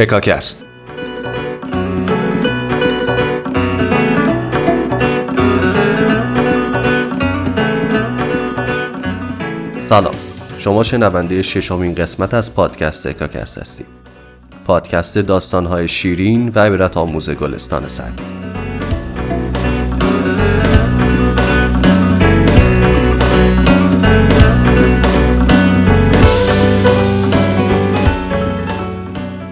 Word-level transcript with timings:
هکاکست 0.00 0.64
سلام. 9.84 10.14
شما 10.58 10.82
شنونده 10.82 11.42
ششمین 11.42 11.94
قسمت 11.94 12.34
از 12.34 12.54
پادکست 12.54 13.06
هکاکست 13.06 13.58
هستید. 13.58 13.86
پادکست 14.66 15.18
داستانهای 15.18 15.88
شیرین 15.88 16.52
و 16.54 16.58
عبرت 16.58 16.96
آموز 16.96 17.30
گلستان 17.30 17.88
سعدی 17.88 18.49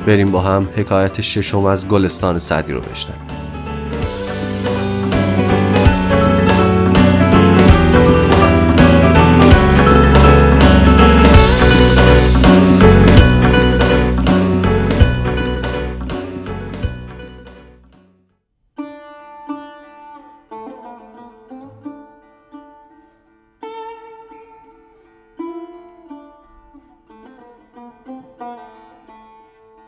بریم 0.09 0.31
با 0.31 0.41
هم 0.41 0.69
حکایت 0.77 1.21
ششم 1.21 1.65
از 1.65 1.89
گلستان 1.89 2.39
سعدی 2.39 2.73
رو 2.73 2.81
بشنویم. 2.81 3.48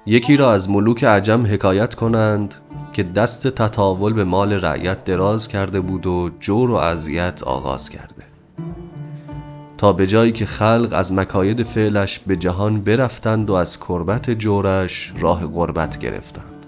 یکی 0.07 0.37
را 0.37 0.53
از 0.53 0.71
ملوک 0.71 1.05
عجم 1.05 1.47
حکایت 1.47 1.95
کنند 1.95 2.55
که 2.93 3.03
دست 3.03 3.49
تطاول 3.49 4.13
به 4.13 4.25
مال 4.25 4.53
رعیت 4.53 5.05
دراز 5.05 5.49
کرده 5.49 5.81
بود 5.81 6.07
و 6.07 6.31
جور 6.41 6.71
و 6.71 6.75
اذیت 6.75 7.43
آغاز 7.43 7.91
کرده. 7.91 8.25
تا 9.79 9.93
به 9.93 10.07
جایی 10.07 10.33
که 10.33 10.47
خلق 10.47 10.89
از 10.93 11.13
مکاید 11.13 11.63
فعلش 11.63 12.19
به 12.19 12.37
جهان 12.37 12.81
برفتند 12.81 13.51
و 13.51 13.55
از 13.55 13.81
کربت 13.81 14.31
جورش 14.31 15.13
راه 15.19 15.47
غربت 15.47 15.99
گرفتند. 15.99 16.67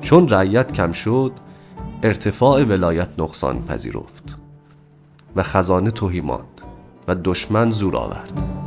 چون 0.00 0.28
رعیت 0.28 0.72
کم 0.72 0.92
شد 0.92 1.32
ارتفاع 2.02 2.64
ولایت 2.64 3.08
نقصان 3.18 3.64
پذیرفت 3.64 4.36
و 5.36 5.42
خزانه 5.42 5.90
توهی 5.90 6.20
ماند 6.20 6.60
و 7.08 7.14
دشمن 7.14 7.70
زور 7.70 7.96
آورد. 7.96 8.61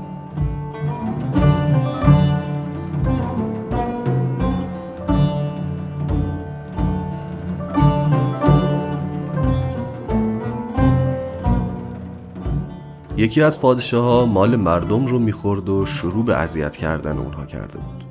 یکی 13.26 13.42
از 13.42 13.62
پادشاه 13.62 14.04
ها 14.04 14.26
مال 14.26 14.56
مردم 14.56 15.06
رو 15.06 15.20
می‌خورد 15.20 15.70
و 15.70 15.86
شروع 15.86 16.26
به 16.26 16.36
اذیت 16.36 16.76
کردن 16.76 17.18
اونها 17.18 17.46
کرده 17.46 17.78
بود. 17.78 18.04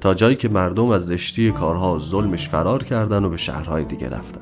تا 0.00 0.14
جایی 0.14 0.36
که 0.36 0.48
مردم 0.48 0.88
از 0.90 1.06
زشتی 1.06 1.52
کارها 1.52 1.94
و 1.94 1.98
ظلمش 1.98 2.48
فرار 2.48 2.84
کردن 2.84 3.24
و 3.24 3.30
به 3.30 3.36
شهرهای 3.36 3.84
دیگه 3.84 4.08
رفتن. 4.08 4.40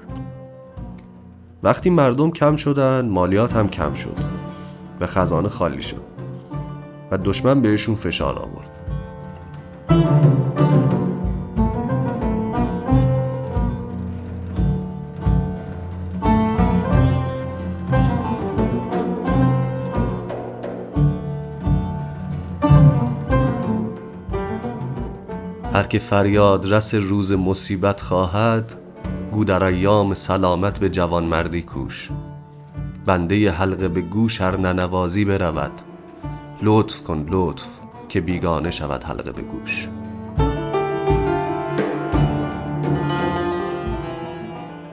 وقتی 1.62 1.90
مردم 1.90 2.30
کم 2.30 2.56
شدن 2.56 3.08
مالیات 3.08 3.56
هم 3.56 3.68
کم 3.68 3.94
شد 3.94 4.16
و 5.00 5.06
خزانه 5.06 5.48
خالی 5.48 5.82
شد 5.82 6.02
و 7.10 7.18
دشمن 7.18 7.62
بهشون 7.62 7.94
فشار 7.94 8.38
آورد. 8.38 8.70
که 25.94 26.00
فریاد 26.00 26.72
رس 26.72 26.94
روز 26.94 27.32
مصیبت 27.32 28.00
خواهد 28.00 28.74
گو 29.32 29.44
در 29.44 29.64
ایام 29.64 30.14
سلامت 30.14 30.78
به 30.78 30.88
جوانمردی 30.88 31.62
کوش. 31.62 32.10
بنده 33.06 33.50
حلقه 33.50 33.88
به 33.88 34.00
گوش 34.00 34.40
هر 34.40 34.56
ننوازی 34.56 35.24
برود. 35.24 35.72
لطف 36.62 37.02
کن 37.02 37.26
لطف 37.30 37.66
که 38.08 38.20
بیگانه 38.20 38.70
شود 38.70 39.04
حلقه 39.04 39.32
به 39.32 39.42
گوش. 39.42 39.88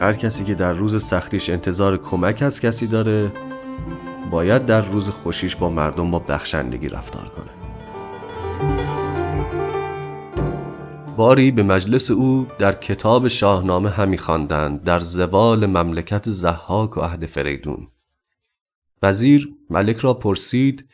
هر 0.01 0.13
کسی 0.13 0.43
که 0.43 0.55
در 0.55 0.73
روز 0.73 1.03
سختیش 1.03 1.49
انتظار 1.49 1.97
کمک 1.97 2.41
از 2.41 2.61
کسی 2.61 2.87
داره 2.87 3.31
باید 4.31 4.65
در 4.65 4.81
روز 4.81 5.09
خوشیش 5.09 5.55
با 5.55 5.69
مردم 5.69 6.11
با 6.11 6.19
بخشندگی 6.19 6.87
رفتار 6.87 7.25
کنه. 7.29 7.60
باری 11.17 11.51
به 11.51 11.63
مجلس 11.63 12.11
او 12.11 12.47
در 12.59 12.71
کتاب 12.71 13.27
شاهنامه 13.27 13.89
همی 13.89 14.17
خواندند 14.17 14.83
در 14.83 14.99
زوال 14.99 15.65
مملکت 15.65 16.29
زحاک 16.29 16.97
و 16.97 16.99
عهد 17.01 17.25
فریدون. 17.25 17.87
وزیر 19.03 19.53
ملک 19.69 19.97
را 19.97 20.13
پرسید 20.13 20.89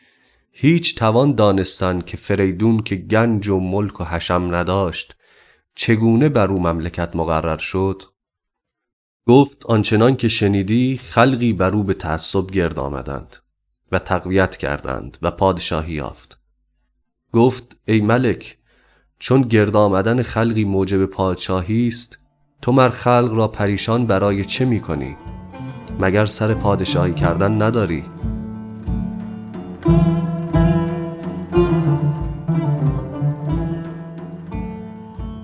هیچ 0.52 0.94
توان 0.94 1.34
دانستن 1.34 2.00
که 2.00 2.16
فریدون 2.16 2.82
که 2.82 2.96
گنج 2.96 3.48
و 3.48 3.60
ملک 3.60 4.00
و 4.00 4.04
حشم 4.04 4.54
نداشت 4.54 5.16
چگونه 5.74 6.28
بر 6.28 6.50
او 6.50 6.60
مملکت 6.60 7.16
مقرر 7.16 7.58
شد؟ 7.58 8.02
گفت 9.26 9.66
آنچنان 9.66 10.16
که 10.16 10.28
شنیدی 10.28 10.98
خلقی 10.98 11.52
بر 11.52 11.74
او 11.74 11.84
به 11.84 11.94
تعصب 11.94 12.46
گرد 12.46 12.78
آمدند 12.78 13.36
و 13.92 13.98
تقویت 13.98 14.56
کردند 14.56 15.18
و 15.22 15.30
پادشاهی 15.30 15.94
یافت. 15.94 16.38
گفت 17.32 17.76
ای 17.84 18.00
ملک 18.00 18.58
چون 19.18 19.42
گرد 19.42 19.76
آمدن 19.76 20.22
خلقی 20.22 20.64
موجب 20.64 21.04
پادشاهی 21.06 21.88
است 21.88 22.18
تو 22.62 22.72
مر 22.72 22.88
خلق 22.88 23.32
را 23.34 23.48
پریشان 23.48 24.06
برای 24.06 24.44
چه 24.44 24.64
می 24.64 24.80
کنی؟ 24.80 25.16
مگر 26.00 26.26
سر 26.26 26.54
پادشاهی 26.54 27.14
کردن 27.14 27.62
نداری؟ 27.62 28.04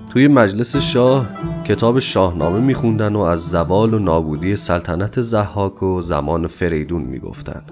توی 0.09 0.27
مجلس 0.27 0.75
شاه 0.75 1.29
کتاب 1.65 1.99
شاهنامه 1.99 2.59
میخوندن 2.59 3.15
و 3.15 3.19
از 3.19 3.49
زوال 3.49 3.93
و 3.93 3.99
نابودی 3.99 4.55
سلطنت 4.55 5.21
زحاک 5.21 5.83
و 5.83 6.01
زمان 6.01 6.47
فریدون 6.47 7.01
می‌گفتن 7.01 7.63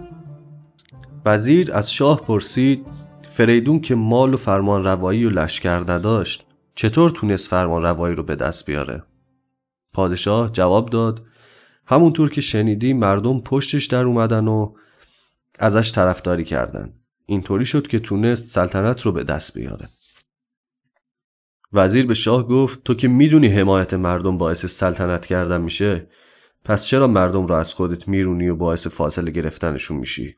وزیر 1.26 1.74
از 1.74 1.94
شاه 1.94 2.22
پرسید 2.22 2.86
فریدون 3.34 3.80
که 3.80 3.96
مال 3.96 4.34
و 4.34 4.38
فرمان 4.38 4.84
روایی 4.84 5.26
و 5.26 5.30
لشکر 5.30 5.92
نداشت 5.92 6.46
چطور 6.76 7.10
تونست 7.10 7.48
فرمان 7.48 7.82
روایی 7.82 8.16
رو 8.16 8.24
به 8.24 8.36
دست 8.36 8.66
بیاره؟ 8.66 9.04
پادشاه 9.94 10.52
جواب 10.52 10.90
داد 10.90 11.26
همونطور 11.86 12.30
که 12.30 12.42
شنیدی 12.42 12.94
مردم 12.94 13.40
پشتش 13.40 13.86
در 13.86 14.04
اومدن 14.04 14.48
و 14.48 14.74
ازش 15.60 15.92
طرفداری 15.92 16.44
کردن 16.44 16.94
اینطوری 17.26 17.66
شد 17.66 17.88
که 17.88 18.00
تونست 18.00 18.50
سلطنت 18.50 19.02
رو 19.02 19.12
به 19.12 19.24
دست 19.24 19.58
بیاره 19.58 19.90
وزیر 21.74 22.06
به 22.06 22.14
شاه 22.14 22.48
گفت 22.48 22.84
تو 22.84 22.94
که 22.94 23.08
می‌دونی 23.08 23.48
حمایت 23.48 23.94
مردم 23.94 24.38
باعث 24.38 24.66
سلطنت 24.66 25.26
کردن 25.26 25.62
میشه 25.62 26.08
پس 26.66 26.86
چرا 26.86 27.08
مردم 27.08 27.48
رو 27.48 27.56
از 27.56 27.74
خودت 27.74 28.08
میرونی 28.08 28.50
و 28.50 28.56
باعث 28.56 28.88
فاصله 28.88 29.32
گرفتنشون 29.32 29.98
میشی؟ 29.98 30.38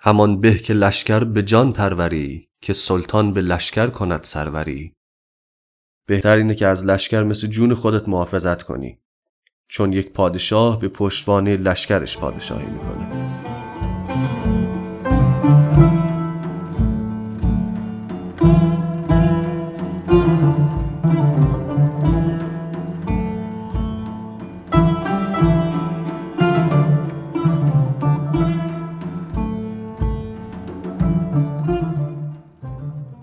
همان 0.00 0.40
به 0.40 0.58
که 0.58 0.74
لشکر 0.74 1.24
به 1.24 1.42
جان 1.42 1.72
پروری 1.72 2.48
که 2.60 2.72
سلطان 2.72 3.32
به 3.32 3.40
لشکر 3.40 3.86
کند 3.86 4.22
سروری. 4.22 4.92
بهتر 6.06 6.36
اینه 6.36 6.54
که 6.54 6.66
از 6.66 6.86
لشکر 6.86 7.22
مثل 7.22 7.46
جون 7.46 7.74
خودت 7.74 8.08
محافظت 8.08 8.62
کنی 8.62 8.98
چون 9.68 9.92
یک 9.92 10.12
پادشاه 10.12 10.80
به 10.80 10.88
پشتوانه 10.88 11.56
لشکرش 11.56 12.18
پادشاهی 12.18 12.66
می‌کنه. 12.66 13.55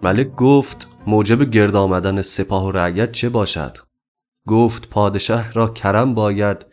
ملک 0.04 0.36
گفت 0.36 0.88
موجب 1.08 1.44
گرد 1.44 1.76
آمدن 1.76 2.22
سپاه 2.22 2.66
و 2.66 2.72
رعیت 2.72 3.12
چه 3.12 3.30
باشد؟ 3.30 3.78
گفت 4.48 4.90
پادشاه 4.90 5.54
را 5.54 5.68
کرم 5.68 6.14
باید 6.14 6.66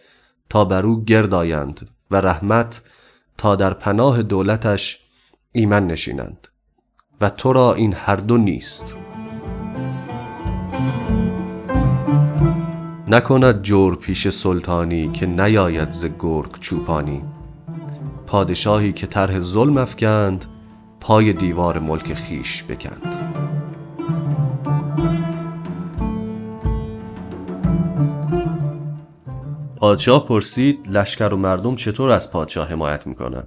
تا 0.49 0.65
بر 0.65 0.87
او 0.87 1.05
گرد 1.05 1.35
آیند 1.35 1.88
و 2.11 2.17
رحمت 2.17 2.82
تا 3.38 3.56
در 3.56 3.75
پناه 3.75 4.23
دولتش 4.23 4.99
ایمن 5.53 5.87
نشینند. 5.87 6.49
و 7.21 7.31
تو 7.31 7.53
را 7.53 7.75
این 7.75 7.93
هر 7.93 8.17
دو 8.17 8.37
نیست. 8.37 8.94
نکند 13.09 13.62
جور 13.62 13.97
پیش 13.97 14.29
سلطانی 14.29 15.09
که 15.09 15.27
نیاید 15.27 15.91
ز 15.91 16.06
گرگ 16.19 16.59
چوپانی. 16.61 17.23
پادشاهی 18.27 18.93
که 18.93 19.06
طرح 19.06 19.41
ظلم 19.41 19.77
افکند 19.77 20.44
پای 21.00 21.32
دیوار 21.32 21.79
ملک 21.79 22.14
خیش 22.14 22.64
بکند. 22.64 23.31
پادشاه 29.76 30.26
پرسید 30.26 30.88
لشکر 30.88 31.29
و 31.29 31.37
مردم 31.37 31.76
چطور 31.76 32.11
از 32.11 32.32
پادشاه 32.32 32.69
حمایت 32.69 33.06
می‌کنن 33.06 33.47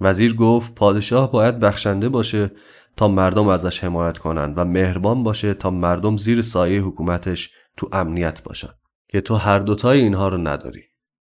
وزیر 0.00 0.34
گفت 0.34 0.74
پادشاه 0.74 1.32
باید 1.32 1.60
بخشنده 1.60 2.08
باشه 2.08 2.50
تا 2.96 3.08
مردم 3.08 3.48
ازش 3.48 3.84
حمایت 3.84 4.18
کنند 4.18 4.58
و 4.58 4.64
مهربان 4.64 5.22
باشه 5.22 5.54
تا 5.54 5.70
مردم 5.70 6.16
زیر 6.16 6.42
سایه 6.42 6.82
حکومتش 6.82 7.50
تو 7.76 7.88
امنیت 7.92 8.42
باشن 8.42 8.70
که 9.08 9.20
تو 9.20 9.34
هر 9.34 9.58
دوتای 9.58 10.00
اینها 10.00 10.28
رو 10.28 10.38
نداری. 10.38 10.82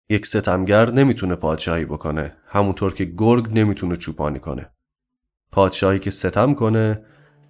یک 0.10 0.26
ستمگر 0.26 0.92
نمی‌تونه 0.92 1.36
پادشاهی 1.36 1.86
بکنه 1.86 2.38
همونطور 2.48 2.94
که 2.94 3.06
گرگ 3.06 3.60
نمی‌تونه 3.60 3.96
چوپانی 3.96 4.40
کنه. 4.40 4.75
پادشاهی 5.56 6.00
که 6.00 6.12
ستم 6.12 6.54
کنه 6.54 7.00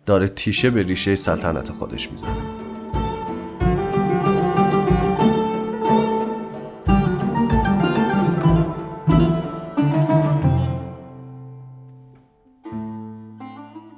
داره 0.06 0.28
تیشه 0.28 0.70
به 0.70 0.84
ریشه 0.84 1.16
سلطنت 1.16 1.72
خودش 1.72 2.12
می‌زنه. 2.12 2.32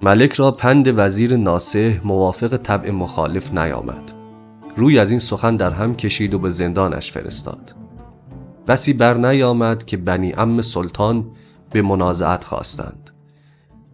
ملک 0.01 0.33
را 0.33 0.51
پند 0.51 0.99
وزیر 0.99 1.35
ناسه 1.37 2.01
موافق 2.03 2.57
طبع 2.57 2.91
مخالف 2.91 3.53
نیامد. 3.53 4.11
روی 4.77 4.99
از 4.99 5.11
این 5.11 5.19
سخن 5.19 5.55
در 5.55 5.71
هم 5.71 5.95
کشید 5.95 6.33
و 6.33 6.39
به 6.39 6.49
زندانش 6.49 7.11
فرستاد. 7.11 7.75
بسی 8.67 8.93
بر 8.93 9.13
نیامد 9.13 9.85
که 9.85 9.97
بنی 9.97 10.33
ام 10.33 10.61
سلطان 10.61 11.31
به 11.71 11.81
منازعت 11.81 12.43
خواستند. 12.43 13.16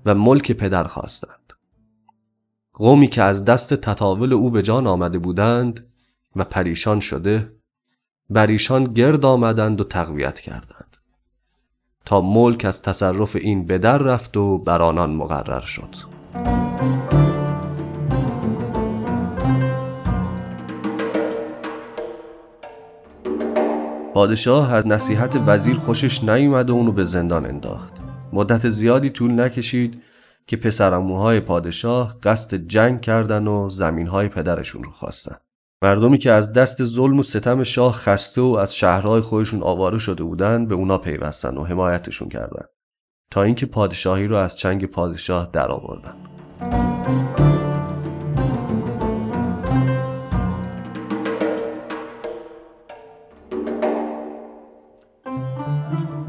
و 0.06 0.16
ملک 0.16 0.52
پدر 0.52 0.84
خواستند. 0.84 1.54
قومی 2.74 3.08
که 3.08 3.22
از 3.22 3.46
دست 3.46 3.74
تطاول 3.74 4.34
او 4.34 4.50
به 4.50 4.62
جان 4.62 4.88
آمده 4.88 5.20
بودند 5.20 5.88
و 6.36 6.44
پریشان 6.44 7.00
شده 7.00 7.52
بر 8.30 8.48
ایشان 8.48 8.84
گرد 8.84 9.26
آمدند 9.26 9.82
و 9.82 9.84
تقویت 9.84 10.40
کردند. 10.40 10.98
تا 12.06 12.22
ملک 12.22 12.66
از 12.66 12.82
تصرف 12.82 13.36
این 13.36 13.66
بدر 13.66 13.98
رفت 13.98 14.38
و 14.38 14.58
بر 14.58 14.82
آنان 14.82 15.16
مقرر 15.16 15.62
شد. 15.62 15.96
پادشاه 24.14 24.74
از 24.74 24.88
نصیحت 24.88 25.44
وزیر 25.48 25.76
خوشش 25.76 26.24
نیومد 26.24 26.70
و 26.70 26.74
اونو 26.74 26.92
به 26.92 27.04
زندان 27.04 27.46
انداخت. 27.46 28.03
مدت 28.34 28.70
زیادی 28.70 29.10
طول 29.10 29.40
نکشید 29.40 30.02
که 30.48 30.58
پسرموهای 30.58 31.40
پادشاه 31.40 32.18
قصد 32.24 32.56
جنگ 32.56 33.02
کردن 33.02 33.48
و 33.48 33.70
زمینهای 33.70 34.28
پدرشون 34.28 34.84
رو 34.84 34.92
خواستن 34.92 35.36
مردمی 35.82 36.18
که 36.18 36.32
از 36.32 36.54
دست 36.54 36.84
ظلم 36.84 37.20
و 37.20 37.24
ستم 37.24 37.64
شاه 37.64 37.94
خسته 37.94 38.42
و 38.42 38.58
از 38.62 38.76
شهرهای 38.76 39.22
خودشون 39.22 39.64
آواره 39.64 39.98
شده 39.98 40.24
بودن 40.24 40.66
به 40.66 40.76
اونا 40.76 40.98
پیوستن 40.98 41.58
و 41.58 41.64
حمایتشون 41.64 42.30
کردن 42.30 42.66
تا 43.32 43.44
اینکه 43.44 43.66
پادشاهی 43.66 44.28
رو 44.28 44.36
از 44.36 44.58
چنگ 44.58 44.86
پادشاه 44.86 45.50
درآوردن. 45.54 46.33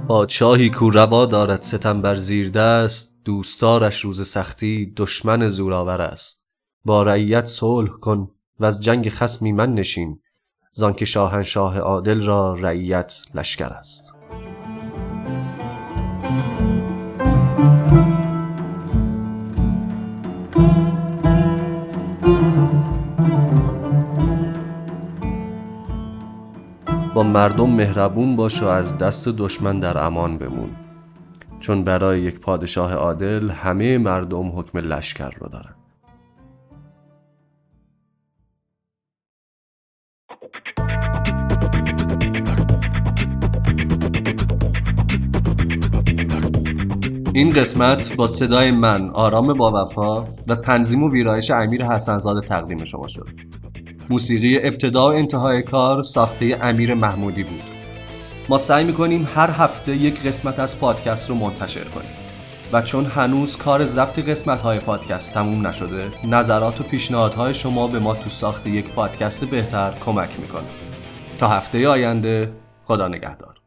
پادشاهی 0.08 0.70
کو 0.70 0.90
روا 0.90 1.26
دارد 1.26 1.62
ستم 1.62 2.02
بر 2.02 2.14
زیر 2.14 2.50
دست 2.50 3.14
دوستارش 3.24 4.00
روز 4.00 4.28
سختی 4.28 4.92
دشمن 4.96 5.48
زورآور 5.48 6.02
است. 6.02 6.46
با 6.84 7.02
رعیت 7.02 7.44
صلح 7.46 7.90
کن 7.90 8.30
و 8.60 8.64
از 8.64 8.80
جنگ 8.80 9.08
خصمی 9.08 9.52
من 9.52 9.74
نشین 9.74 10.20
زانکه 10.72 11.04
شاهنشاه 11.04 11.78
عادل 11.78 12.24
را 12.24 12.54
رعیت 12.54 13.22
لشکر 13.34 13.68
است. 13.68 14.13
مردم 27.26 27.70
مهربون 27.70 28.36
باش 28.36 28.62
و 28.62 28.66
از 28.66 28.98
دست 28.98 29.28
دشمن 29.28 29.80
در 29.80 29.98
امان 29.98 30.38
بمون. 30.38 30.70
چون 31.60 31.84
برای 31.84 32.20
یک 32.20 32.40
پادشاه 32.40 32.94
عادل 32.94 33.50
همه 33.50 33.98
مردم 33.98 34.58
حکم 34.58 34.78
لشکر 34.78 35.30
رو 35.30 35.48
دارن. 35.48 35.74
این 47.34 47.52
قسمت 47.52 48.16
با 48.16 48.26
صدای 48.26 48.70
من 48.70 49.10
آرام 49.10 49.54
با 49.54 49.84
وفا 49.84 50.24
و 50.48 50.56
تنظیم 50.56 51.02
و 51.02 51.10
ویرایش 51.10 51.50
امیر 51.50 51.84
حسنزاده 51.86 52.40
تقدیم 52.40 52.84
شما 52.84 53.08
شد. 53.08 53.28
موسیقی 54.10 54.58
ابتدا 54.58 55.10
و 55.10 55.12
انتهای 55.12 55.62
کار 55.62 56.02
ساخته 56.02 56.58
امیر 56.62 56.94
محمودی 56.94 57.42
بود. 57.42 57.62
ما 58.48 58.58
سعی 58.58 58.84
می‌کنیم 58.84 59.28
هر 59.34 59.50
هفته 59.50 59.96
یک 59.96 60.22
قسمت 60.22 60.58
از 60.58 60.80
پادکست 60.80 61.30
رو 61.30 61.34
منتشر 61.34 61.84
کنیم 61.84 62.10
و 62.72 62.82
چون 62.82 63.06
هنوز 63.06 63.56
کار 63.56 63.84
ضبط 63.84 64.18
قسمت 64.18 64.62
های 64.62 64.78
پادکست 64.78 65.34
تموم 65.34 65.66
نشده 65.66 66.08
نظرات 66.24 66.80
و 66.80 66.84
پیشنهادهای 66.84 67.54
شما 67.54 67.88
به 67.88 67.98
ما 67.98 68.14
تو 68.14 68.30
ساخت 68.30 68.66
یک 68.66 68.88
پادکست 68.88 69.44
بهتر 69.44 69.94
کمک 70.06 70.40
می‌کنه. 70.40 70.64
تا 71.38 71.48
هفته 71.48 71.88
آینده 71.88 72.52
خدا 72.84 73.08
نگهدار. 73.08 73.63